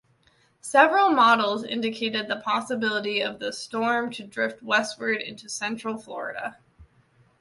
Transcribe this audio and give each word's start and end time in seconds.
Several 0.61 1.11
models 1.11 1.63
indicated 1.63 2.27
the 2.27 2.37
possibility 2.41 3.21
of 3.21 3.37
the 3.37 3.53
storm 3.53 4.09
to 4.13 4.23
drift 4.25 4.63
westward 4.63 5.21
into 5.21 5.47
central 5.47 5.95
Florida. 5.95 6.57